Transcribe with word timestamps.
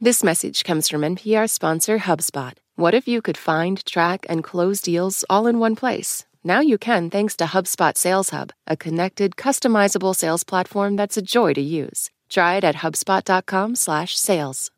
This 0.00 0.22
message 0.22 0.62
comes 0.62 0.88
from 0.88 1.00
NPR 1.00 1.50
sponsor 1.50 1.98
HubSpot. 1.98 2.52
What 2.76 2.94
if 2.94 3.08
you 3.08 3.20
could 3.20 3.36
find, 3.36 3.84
track, 3.84 4.24
and 4.28 4.44
close 4.44 4.80
deals 4.80 5.24
all 5.28 5.48
in 5.48 5.58
one 5.58 5.74
place? 5.74 6.24
Now 6.44 6.60
you 6.60 6.78
can 6.78 7.10
thanks 7.10 7.34
to 7.34 7.46
HubSpot 7.46 7.96
Sales 7.96 8.30
Hub, 8.30 8.52
a 8.68 8.76
connected, 8.76 9.34
customizable 9.34 10.14
sales 10.14 10.44
platform 10.44 10.94
that's 10.94 11.16
a 11.16 11.22
joy 11.22 11.52
to 11.52 11.60
use. 11.60 12.10
Try 12.30 12.58
it 12.58 12.64
at 12.64 12.76
hubspot.com/sales. 12.76 14.70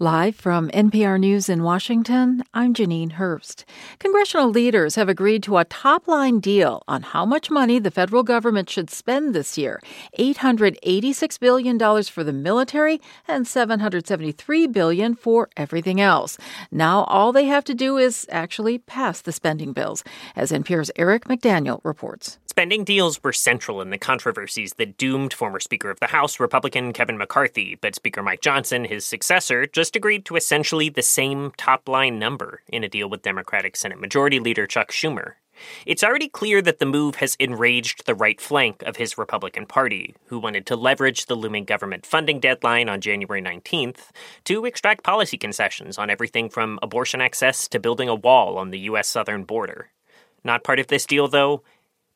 Live 0.00 0.34
from 0.34 0.70
NPR 0.70 1.20
News 1.20 1.48
in 1.48 1.62
Washington, 1.62 2.42
I'm 2.52 2.74
Janine 2.74 3.12
Herbst. 3.12 3.62
Congressional 4.00 4.50
leaders 4.50 4.96
have 4.96 5.08
agreed 5.08 5.44
to 5.44 5.56
a 5.56 5.64
top 5.64 6.08
line 6.08 6.40
deal 6.40 6.82
on 6.88 7.02
how 7.02 7.24
much 7.24 7.48
money 7.48 7.78
the 7.78 7.92
federal 7.92 8.24
government 8.24 8.68
should 8.68 8.90
spend 8.90 9.36
this 9.36 9.56
year 9.56 9.80
$886 10.18 11.38
billion 11.38 11.78
for 12.02 12.24
the 12.24 12.32
military 12.32 13.00
and 13.28 13.46
773 13.46 14.66
billion 14.66 15.14
for 15.14 15.48
everything 15.56 16.00
else. 16.00 16.38
Now, 16.72 17.04
all 17.04 17.30
they 17.30 17.44
have 17.44 17.62
to 17.62 17.72
do 17.72 17.96
is 17.96 18.26
actually 18.30 18.78
pass 18.78 19.20
the 19.20 19.30
spending 19.30 19.72
bills, 19.72 20.02
as 20.34 20.50
NPR's 20.50 20.90
Eric 20.96 21.26
McDaniel 21.26 21.80
reports. 21.84 22.40
Spending 22.54 22.84
deals 22.84 23.20
were 23.24 23.32
central 23.32 23.80
in 23.80 23.90
the 23.90 23.98
controversies 23.98 24.74
that 24.74 24.96
doomed 24.96 25.34
former 25.34 25.58
Speaker 25.58 25.90
of 25.90 25.98
the 25.98 26.06
House, 26.06 26.38
Republican 26.38 26.92
Kevin 26.92 27.18
McCarthy, 27.18 27.76
but 27.80 27.96
Speaker 27.96 28.22
Mike 28.22 28.42
Johnson, 28.42 28.84
his 28.84 29.04
successor, 29.04 29.66
just 29.66 29.83
agreed 29.92 30.24
to 30.26 30.36
essentially 30.36 30.88
the 30.88 31.02
same 31.02 31.52
top 31.56 31.88
line 31.88 32.18
number 32.18 32.62
in 32.68 32.84
a 32.84 32.88
deal 32.88 33.08
with 33.08 33.22
Democratic 33.22 33.76
Senate 33.76 34.00
Majority 34.00 34.40
Leader 34.40 34.66
Chuck 34.66 34.90
Schumer. 34.90 35.34
It's 35.86 36.02
already 36.02 36.28
clear 36.28 36.60
that 36.62 36.78
the 36.78 36.86
move 36.86 37.16
has 37.16 37.36
enraged 37.36 38.06
the 38.06 38.14
right 38.14 38.40
flank 38.40 38.82
of 38.82 38.96
his 38.96 39.18
Republican 39.18 39.66
Party, 39.66 40.14
who 40.26 40.38
wanted 40.38 40.66
to 40.66 40.76
leverage 40.76 41.26
the 41.26 41.36
looming 41.36 41.64
government 41.64 42.06
funding 42.06 42.40
deadline 42.40 42.88
on 42.88 43.00
January 43.00 43.42
19th 43.42 44.10
to 44.44 44.64
extract 44.64 45.04
policy 45.04 45.36
concessions 45.36 45.98
on 45.98 46.10
everything 46.10 46.48
from 46.48 46.78
abortion 46.82 47.20
access 47.20 47.68
to 47.68 47.78
building 47.78 48.08
a 48.08 48.14
wall 48.14 48.58
on 48.58 48.70
the 48.70 48.80
U.S. 48.80 49.08
southern 49.08 49.44
border. 49.44 49.90
Not 50.42 50.64
part 50.64 50.80
of 50.80 50.88
this 50.88 51.06
deal, 51.06 51.28
though, 51.28 51.62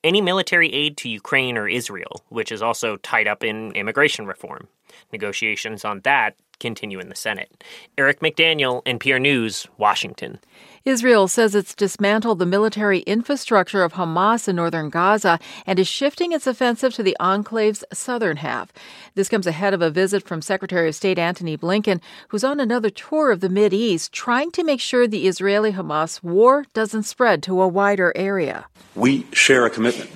any 0.04 0.20
military 0.20 0.72
aid 0.72 0.96
to 0.98 1.08
Ukraine 1.08 1.56
or 1.56 1.68
Israel, 1.68 2.24
which 2.28 2.52
is 2.52 2.62
also 2.62 2.96
tied 2.98 3.26
up 3.26 3.42
in 3.42 3.72
immigration 3.72 4.26
reform. 4.26 4.68
Negotiations 5.12 5.84
on 5.84 6.00
that 6.00 6.34
continue 6.58 6.98
in 6.98 7.08
the 7.08 7.14
Senate. 7.14 7.64
Eric 7.96 8.20
McDaniel, 8.20 8.84
NPR 8.84 9.20
News, 9.20 9.66
Washington. 9.76 10.38
Israel 10.84 11.28
says 11.28 11.54
it's 11.54 11.74
dismantled 11.74 12.38
the 12.38 12.46
military 12.46 13.00
infrastructure 13.00 13.82
of 13.82 13.92
Hamas 13.92 14.48
in 14.48 14.56
northern 14.56 14.88
Gaza 14.88 15.38
and 15.66 15.78
is 15.78 15.86
shifting 15.86 16.32
its 16.32 16.46
offensive 16.46 16.94
to 16.94 17.02
the 17.02 17.16
enclave's 17.20 17.84
southern 17.92 18.38
half. 18.38 18.72
This 19.14 19.28
comes 19.28 19.46
ahead 19.46 19.74
of 19.74 19.82
a 19.82 19.90
visit 19.90 20.26
from 20.26 20.40
Secretary 20.40 20.88
of 20.88 20.94
State 20.94 21.18
Antony 21.18 21.56
Blinken, 21.56 22.00
who's 22.28 22.44
on 22.44 22.58
another 22.58 22.90
tour 22.90 23.30
of 23.30 23.40
the 23.40 23.48
Mid 23.48 23.74
East, 23.74 24.12
trying 24.12 24.50
to 24.52 24.64
make 24.64 24.80
sure 24.80 25.06
the 25.06 25.26
Israeli 25.26 25.72
Hamas 25.72 26.22
war 26.22 26.64
doesn't 26.72 27.02
spread 27.02 27.42
to 27.42 27.60
a 27.60 27.68
wider 27.68 28.12
area. 28.16 28.66
We 28.94 29.26
share 29.32 29.66
a 29.66 29.70
commitment 29.70 30.10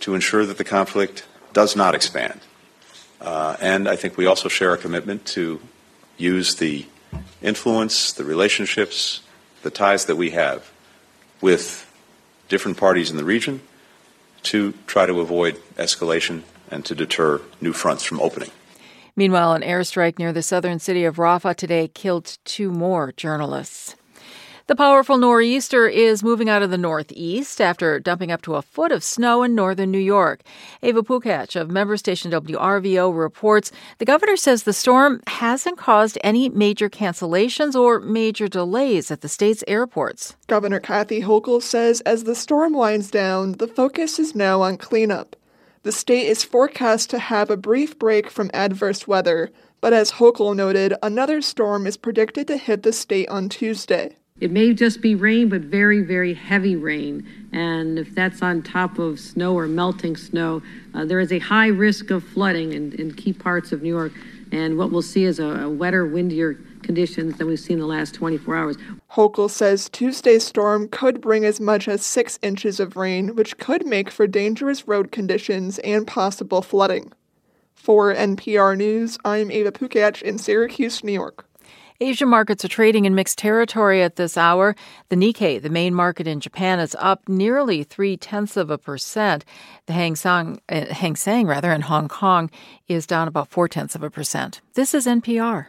to 0.00 0.14
ensure 0.14 0.44
that 0.44 0.58
the 0.58 0.64
conflict 0.64 1.24
does 1.52 1.76
not 1.76 1.94
expand. 1.94 2.40
Uh, 3.56 3.64
and 3.64 3.88
I 3.88 3.96
think 3.96 4.16
we 4.16 4.26
also 4.26 4.48
share 4.48 4.72
a 4.72 4.78
commitment 4.78 5.24
to 5.26 5.60
use 6.16 6.56
the 6.56 6.86
influence, 7.42 8.12
the 8.12 8.24
relationships, 8.24 9.22
the 9.62 9.70
ties 9.70 10.06
that 10.06 10.16
we 10.16 10.30
have 10.30 10.70
with 11.40 11.90
different 12.48 12.76
parties 12.76 13.10
in 13.10 13.16
the 13.16 13.24
region 13.24 13.60
to 14.44 14.74
try 14.86 15.06
to 15.06 15.20
avoid 15.20 15.56
escalation 15.76 16.42
and 16.70 16.84
to 16.84 16.94
deter 16.94 17.40
new 17.60 17.72
fronts 17.72 18.04
from 18.04 18.20
opening. 18.20 18.50
Meanwhile, 19.16 19.54
an 19.54 19.62
airstrike 19.62 20.18
near 20.18 20.32
the 20.32 20.42
southern 20.42 20.78
city 20.78 21.04
of 21.04 21.16
Rafah 21.16 21.56
today 21.56 21.88
killed 21.88 22.38
two 22.44 22.70
more 22.70 23.12
journalists. 23.12 23.96
The 24.68 24.74
powerful 24.74 25.16
nor'easter 25.16 25.86
is 25.86 26.24
moving 26.24 26.48
out 26.48 26.60
of 26.60 26.72
the 26.72 26.76
northeast 26.76 27.60
after 27.60 28.00
dumping 28.00 28.32
up 28.32 28.42
to 28.42 28.56
a 28.56 28.62
foot 28.62 28.90
of 28.90 29.04
snow 29.04 29.44
in 29.44 29.54
northern 29.54 29.92
New 29.92 29.98
York. 30.00 30.42
Ava 30.82 31.04
Pukach 31.04 31.54
of 31.54 31.70
member 31.70 31.96
station 31.96 32.32
WRVO 32.32 33.16
reports 33.16 33.70
the 33.98 34.04
governor 34.04 34.36
says 34.36 34.64
the 34.64 34.72
storm 34.72 35.22
hasn't 35.28 35.78
caused 35.78 36.18
any 36.24 36.48
major 36.48 36.90
cancellations 36.90 37.76
or 37.76 38.00
major 38.00 38.48
delays 38.48 39.12
at 39.12 39.20
the 39.20 39.28
state's 39.28 39.62
airports. 39.68 40.34
Governor 40.48 40.80
Kathy 40.80 41.22
Hochul 41.22 41.62
says 41.62 42.00
as 42.00 42.24
the 42.24 42.34
storm 42.34 42.72
winds 42.72 43.08
down, 43.08 43.52
the 43.52 43.68
focus 43.68 44.18
is 44.18 44.34
now 44.34 44.62
on 44.62 44.78
cleanup. 44.78 45.36
The 45.84 45.92
state 45.92 46.26
is 46.26 46.42
forecast 46.42 47.08
to 47.10 47.20
have 47.20 47.50
a 47.50 47.56
brief 47.56 48.00
break 48.00 48.28
from 48.32 48.50
adverse 48.52 49.06
weather, 49.06 49.48
but 49.80 49.92
as 49.92 50.10
Hochul 50.10 50.56
noted, 50.56 50.92
another 51.04 51.40
storm 51.40 51.86
is 51.86 51.96
predicted 51.96 52.48
to 52.48 52.56
hit 52.56 52.82
the 52.82 52.92
state 52.92 53.28
on 53.28 53.48
Tuesday. 53.48 54.16
It 54.38 54.50
may 54.50 54.74
just 54.74 55.00
be 55.00 55.14
rain, 55.14 55.48
but 55.48 55.62
very, 55.62 56.02
very 56.02 56.34
heavy 56.34 56.76
rain. 56.76 57.26
And 57.52 57.98
if 57.98 58.14
that's 58.14 58.42
on 58.42 58.62
top 58.62 58.98
of 58.98 59.18
snow 59.18 59.54
or 59.54 59.66
melting 59.66 60.16
snow, 60.16 60.62
uh, 60.94 61.06
there 61.06 61.20
is 61.20 61.32
a 61.32 61.38
high 61.38 61.68
risk 61.68 62.10
of 62.10 62.22
flooding 62.22 62.74
in, 62.74 62.92
in, 62.92 63.14
key 63.14 63.32
parts 63.32 63.72
of 63.72 63.82
New 63.82 63.88
York. 63.88 64.12
And 64.52 64.76
what 64.76 64.90
we'll 64.90 65.00
see 65.00 65.24
is 65.24 65.38
a, 65.38 65.62
a 65.62 65.70
wetter, 65.70 66.06
windier 66.06 66.58
conditions 66.82 67.38
than 67.38 67.46
we've 67.46 67.58
seen 67.58 67.74
in 67.74 67.80
the 67.80 67.86
last 67.86 68.14
24 68.14 68.56
hours. 68.56 68.76
Hochul 69.12 69.50
says 69.50 69.88
Tuesday's 69.88 70.44
storm 70.44 70.88
could 70.88 71.22
bring 71.22 71.46
as 71.46 71.58
much 71.58 71.88
as 71.88 72.04
six 72.04 72.38
inches 72.42 72.78
of 72.78 72.94
rain, 72.94 73.34
which 73.36 73.56
could 73.56 73.86
make 73.86 74.10
for 74.10 74.26
dangerous 74.26 74.86
road 74.86 75.10
conditions 75.10 75.78
and 75.78 76.06
possible 76.06 76.60
flooding. 76.60 77.10
For 77.74 78.14
NPR 78.14 78.76
News, 78.76 79.18
I'm 79.24 79.50
Ava 79.50 79.72
Pukach 79.72 80.20
in 80.20 80.38
Syracuse, 80.38 81.02
New 81.02 81.12
York. 81.12 81.45
Asian 82.00 82.28
markets 82.28 82.64
are 82.64 82.68
trading 82.68 83.04
in 83.04 83.14
mixed 83.14 83.38
territory 83.38 84.02
at 84.02 84.16
this 84.16 84.36
hour. 84.36 84.74
The 85.08 85.16
Nikkei, 85.16 85.60
the 85.60 85.70
main 85.70 85.94
market 85.94 86.26
in 86.26 86.40
Japan, 86.40 86.78
is 86.78 86.96
up 86.98 87.28
nearly 87.28 87.84
three 87.84 88.16
tenths 88.16 88.56
of 88.56 88.70
a 88.70 88.78
percent. 88.78 89.44
The 89.86 89.92
Hang 89.92 90.16
Seng, 90.16 90.60
uh, 90.68 90.86
Hang 90.92 91.16
Seng, 91.16 91.46
rather, 91.46 91.72
in 91.72 91.82
Hong 91.82 92.08
Kong 92.08 92.50
is 92.88 93.06
down 93.06 93.28
about 93.28 93.48
four 93.48 93.68
tenths 93.68 93.94
of 93.94 94.02
a 94.02 94.10
percent. 94.10 94.60
This 94.74 94.94
is 94.94 95.06
NPR. 95.06 95.66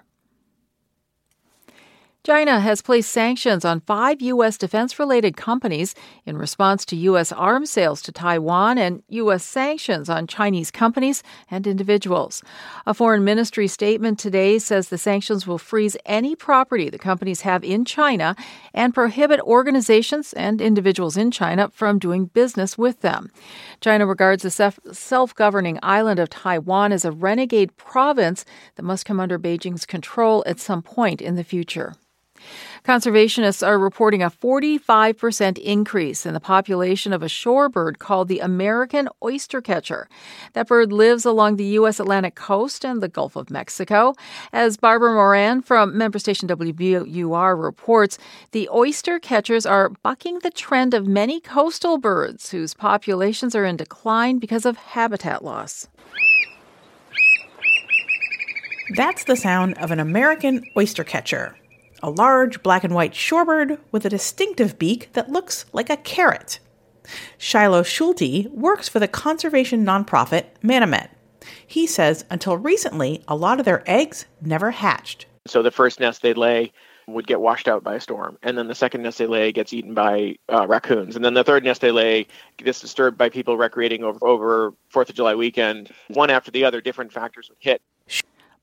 China 2.27 2.59
has 2.59 2.81
placed 2.81 3.09
sanctions 3.09 3.63
on 3.63 3.79
five 3.79 4.21
U.S. 4.21 4.57
defense 4.57 4.99
related 4.99 5.37
companies 5.37 5.95
in 6.25 6.37
response 6.37 6.83
to 6.83 6.97
U.S. 6.97 7.31
arms 7.31 7.69
sales 7.71 8.01
to 8.01 8.11
Taiwan 8.11 8.77
and 8.77 9.01
U.S. 9.07 9.45
sanctions 9.45 10.09
on 10.09 10.27
Chinese 10.27 10.69
companies 10.69 11.23
and 11.49 11.65
individuals. 11.65 12.43
A 12.85 12.93
foreign 12.93 13.23
ministry 13.23 13.65
statement 13.69 14.19
today 14.19 14.59
says 14.59 14.89
the 14.89 14.97
sanctions 14.97 15.47
will 15.47 15.57
freeze 15.57 15.95
any 16.05 16.35
property 16.35 16.89
the 16.89 16.99
companies 16.99 17.43
have 17.43 17.63
in 17.63 17.85
China 17.85 18.35
and 18.73 18.93
prohibit 18.93 19.39
organizations 19.39 20.33
and 20.33 20.59
individuals 20.59 21.15
in 21.15 21.31
China 21.31 21.69
from 21.73 21.97
doing 21.97 22.25
business 22.25 22.77
with 22.77 22.99
them. 22.99 23.31
China 23.79 24.05
regards 24.05 24.43
the 24.43 24.73
self 24.91 25.33
governing 25.33 25.79
island 25.81 26.19
of 26.19 26.29
Taiwan 26.29 26.91
as 26.91 27.05
a 27.05 27.11
renegade 27.13 27.77
province 27.77 28.43
that 28.75 28.83
must 28.83 29.05
come 29.05 29.21
under 29.21 29.39
Beijing's 29.39 29.85
control 29.85 30.43
at 30.45 30.59
some 30.59 30.81
point 30.81 31.21
in 31.21 31.35
the 31.37 31.43
future. 31.45 31.95
Conservationists 32.83 33.65
are 33.65 33.77
reporting 33.77 34.23
a 34.23 34.29
45% 34.29 35.57
increase 35.57 36.25
in 36.25 36.33
the 36.33 36.39
population 36.39 37.11
of 37.11 37.21
a 37.21 37.27
shorebird 37.27 37.99
called 37.99 38.27
the 38.27 38.39
American 38.39 39.09
oystercatcher. 39.21 40.05
That 40.53 40.67
bird 40.67 40.93
lives 40.93 41.25
along 41.25 41.57
the 41.57 41.65
U.S. 41.65 41.99
Atlantic 41.99 42.35
coast 42.35 42.85
and 42.85 43.01
the 43.01 43.09
Gulf 43.09 43.35
of 43.35 43.49
Mexico. 43.49 44.13
As 44.53 44.77
Barbara 44.77 45.13
Moran 45.13 45.61
from 45.61 45.97
member 45.97 46.19
station 46.19 46.47
WBUR 46.47 47.61
reports, 47.61 48.17
the 48.51 48.69
oyster 48.69 49.19
catchers 49.19 49.65
are 49.65 49.89
bucking 49.89 50.39
the 50.39 50.51
trend 50.51 50.93
of 50.93 51.07
many 51.07 51.41
coastal 51.41 51.97
birds 51.97 52.51
whose 52.51 52.73
populations 52.73 53.55
are 53.55 53.65
in 53.65 53.75
decline 53.75 54.39
because 54.39 54.65
of 54.65 54.77
habitat 54.77 55.43
loss. 55.43 55.87
That's 58.95 59.25
the 59.25 59.35
sound 59.35 59.77
of 59.79 59.91
an 59.91 59.99
American 59.99 60.63
oystercatcher 60.77 61.55
a 62.01 62.09
large 62.09 62.63
black 62.63 62.83
and 62.83 62.93
white 62.93 63.13
shorebird 63.13 63.79
with 63.91 64.05
a 64.05 64.09
distinctive 64.09 64.77
beak 64.77 65.11
that 65.13 65.31
looks 65.31 65.65
like 65.73 65.89
a 65.89 65.97
carrot. 65.97 66.59
Shiloh 67.37 67.83
Schulte 67.83 68.49
works 68.51 68.89
for 68.89 68.99
the 68.99 69.07
conservation 69.07 69.85
nonprofit 69.85 70.45
Manomet. 70.63 71.09
He 71.65 71.87
says 71.87 72.25
until 72.29 72.57
recently, 72.57 73.23
a 73.27 73.35
lot 73.35 73.59
of 73.59 73.65
their 73.65 73.83
eggs 73.89 74.25
never 74.41 74.71
hatched. 74.71 75.25
So 75.45 75.61
the 75.61 75.71
first 75.71 75.99
nest 75.99 76.21
they 76.21 76.33
lay 76.33 76.73
would 77.07 77.25
get 77.25 77.39
washed 77.39 77.69
out 77.69 77.83
by 77.83 77.95
a 77.95 78.01
storm, 78.01 78.37
and 78.43 78.57
then 78.57 78.67
the 78.67 78.75
second 78.75 79.01
nest 79.01 79.17
they 79.17 79.27
lay 79.27 79.53
gets 79.53 79.71
eaten 79.71 79.93
by 79.93 80.35
uh, 80.51 80.67
raccoons, 80.67 81.15
and 81.15 81.23
then 81.23 81.35
the 81.35 81.43
third 81.43 81.63
nest 81.63 81.79
they 81.79 81.91
lay 81.91 82.27
gets 82.57 82.81
disturbed 82.81 83.17
by 83.17 83.29
people 83.29 83.57
recreating 83.57 84.03
over 84.03 84.19
over 84.27 84.73
Fourth 84.89 85.09
of 85.09 85.15
July 85.15 85.33
weekend. 85.33 85.89
One 86.09 86.29
after 86.29 86.51
the 86.51 86.65
other, 86.65 86.81
different 86.81 87.13
factors 87.13 87.47
would 87.47 87.57
hit. 87.61 87.81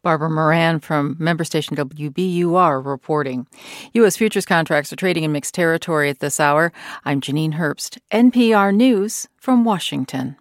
Barbara 0.05 0.31
Moran 0.31 0.79
from 0.79 1.17
member 1.19 1.43
station 1.43 1.77
WBUR 1.77 2.85
reporting. 2.85 3.49
U.S. 3.95 4.17
futures 4.17 4.45
contracts 4.45 4.93
are 4.93 4.97
trading 4.97 5.25
in 5.25 5.33
mixed 5.33 5.55
territory 5.55 6.11
at 6.11 6.21
this 6.21 6.39
hour. 6.39 6.73
I'm 7.05 7.21
Janine 7.21 7.55
Herbst, 7.55 7.99
NPR 8.12 8.73
News 8.73 9.27
from 9.39 9.65
Washington. 9.65 10.37